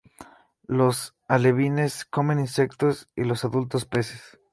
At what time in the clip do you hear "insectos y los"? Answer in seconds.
2.39-3.45